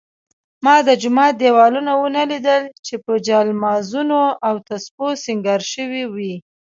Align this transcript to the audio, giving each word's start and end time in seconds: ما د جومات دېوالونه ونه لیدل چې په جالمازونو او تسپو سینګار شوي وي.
ما 0.65 0.75
د 0.87 0.89
جومات 1.01 1.33
دېوالونه 1.43 1.91
ونه 2.01 2.23
لیدل 2.31 2.63
چې 2.85 2.95
په 3.05 3.13
جالمازونو 3.27 4.21
او 4.47 4.55
تسپو 4.67 5.07
سینګار 5.23 5.61
شوي 5.73 6.03
وي. 6.13 6.35